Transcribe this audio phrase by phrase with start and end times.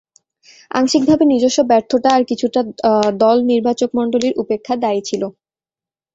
[0.71, 2.61] আংশিকভাবে নিজস্ব ব্যর্থতা আর কিছুটা
[3.21, 5.21] দল নির্বাচকমণ্ডলীর উপেক্ষা দায়ী ছিল।